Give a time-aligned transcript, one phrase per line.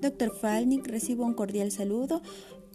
[0.00, 2.22] Doctor Falnik, recibo un cordial saludo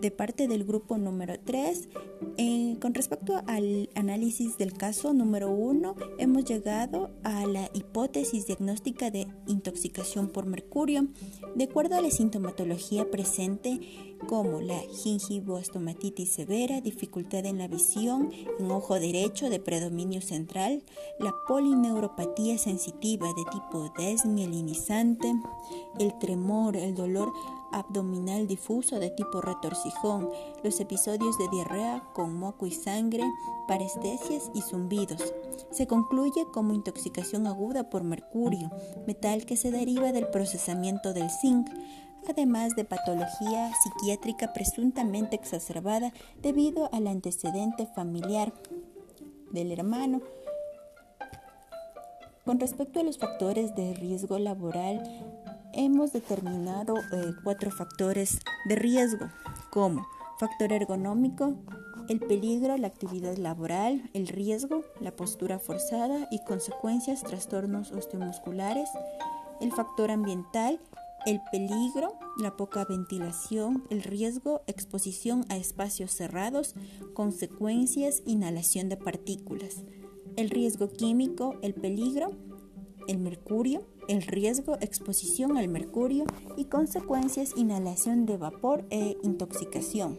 [0.00, 1.88] de parte del grupo número 3.
[2.36, 9.10] Eh, con respecto al análisis del caso número 1, hemos llegado a la hipótesis diagnóstica
[9.10, 11.08] de intoxicación por mercurio.
[11.56, 13.80] De acuerdo a la sintomatología presente,
[14.26, 20.82] como la gingivoastomatitis severa, dificultad en la visión, en ojo derecho de predominio central,
[21.18, 25.32] la polineuropatía sensitiva de tipo desmielinizante,
[25.98, 27.32] el tremor, el dolor
[27.72, 30.28] abdominal difuso de tipo retorcijón,
[30.62, 33.24] los episodios de diarrea con moco y sangre,
[33.66, 35.34] parestesias y zumbidos.
[35.70, 38.70] Se concluye como intoxicación aguda por mercurio,
[39.06, 41.68] metal que se deriva del procesamiento del zinc,
[42.28, 48.52] además de patología psiquiátrica presuntamente exacerbada debido al antecedente familiar
[49.52, 50.20] del hermano.
[52.44, 55.02] Con respecto a los factores de riesgo laboral,
[55.74, 59.28] hemos determinado eh, cuatro factores de riesgo,
[59.70, 60.06] como
[60.38, 61.54] factor ergonómico,
[62.08, 68.88] el peligro, la actividad laboral, el riesgo, la postura forzada y consecuencias, trastornos osteomusculares,
[69.60, 70.80] el factor ambiental,
[71.26, 76.74] el peligro, la poca ventilación, el riesgo, exposición a espacios cerrados,
[77.14, 79.84] consecuencias, inhalación de partículas,
[80.36, 82.30] el riesgo químico, el peligro,
[83.08, 86.24] el mercurio, el riesgo, exposición al mercurio
[86.56, 90.18] y consecuencias, inhalación de vapor e intoxicación.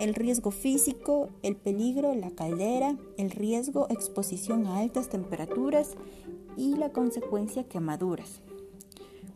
[0.00, 5.96] El riesgo físico, el peligro, la caldera, el riesgo, exposición a altas temperaturas
[6.56, 8.42] y la consecuencia, quemaduras.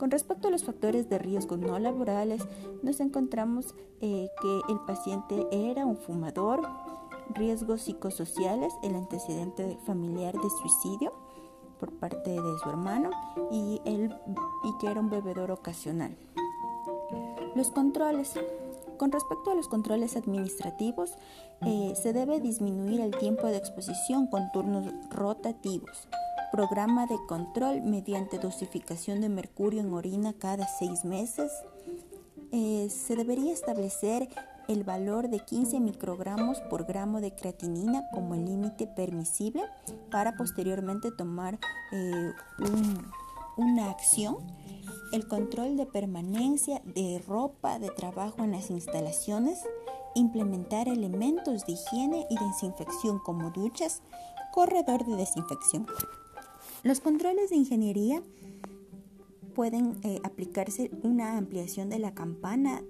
[0.00, 2.40] Con respecto a los factores de riesgo no laborales,
[2.82, 6.62] nos encontramos eh, que el paciente era un fumador,
[7.34, 11.12] riesgos psicosociales, el antecedente familiar de suicidio,
[11.78, 13.10] por parte de su hermano
[13.50, 14.10] y, él,
[14.64, 16.16] y que era un bebedor ocasional.
[17.54, 18.32] Los controles.
[18.96, 21.12] Con respecto a los controles administrativos,
[21.66, 26.08] eh, se debe disminuir el tiempo de exposición con turnos rotativos.
[26.52, 31.52] Programa de control mediante dosificación de mercurio en orina cada seis meses.
[32.50, 34.28] Eh, se debería establecer
[34.66, 39.62] el valor de 15 microgramos por gramo de creatinina como el límite permisible
[40.10, 41.58] para posteriormente tomar
[41.92, 42.32] eh,
[43.56, 44.36] una acción.
[45.12, 49.60] El control de permanencia de ropa de trabajo en las instalaciones,
[50.14, 54.02] implementar elementos de higiene y desinfección como duchas,
[54.52, 55.86] corredor de desinfección.
[56.82, 58.22] Los controles de ingeniería
[59.54, 62.82] pueden eh, aplicarse una ampliación de la campana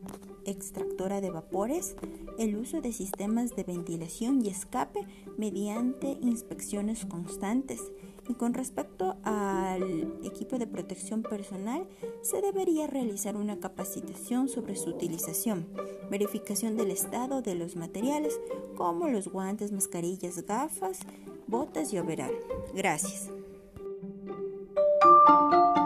[0.45, 1.97] extractora de vapores,
[2.39, 5.01] el uso de sistemas de ventilación y escape
[5.37, 7.81] mediante inspecciones constantes.
[8.29, 11.89] Y con respecto al equipo de protección personal,
[12.23, 15.67] se debería realizar una capacitación sobre su utilización,
[16.11, 18.39] verificación del estado de los materiales
[18.77, 21.01] como los guantes, mascarillas, gafas,
[21.49, 22.35] botas y overall.
[22.73, 23.40] Gracias.
[25.27, 25.80] Música